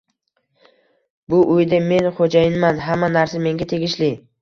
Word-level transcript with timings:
Bu 1.35 1.43
uyda 1.57 1.81
men 1.93 2.09
xo`jayinman, 2.17 2.83
hamma 2.89 3.15
narsa 3.21 3.47
menga 3.49 3.73
tegishli 3.77 4.15